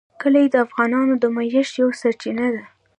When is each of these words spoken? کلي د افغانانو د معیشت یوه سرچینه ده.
کلي 0.21 0.45
د 0.53 0.55
افغانانو 0.65 1.13
د 1.19 1.25
معیشت 1.35 1.73
یوه 1.81 1.93
سرچینه 2.01 2.47
ده. 2.55 2.63